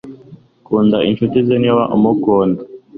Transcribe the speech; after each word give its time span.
Kunda 0.65 0.97
inshuti 1.09 1.37
ze 1.47 1.55
niba 1.63 1.83
umukunda 1.95 2.61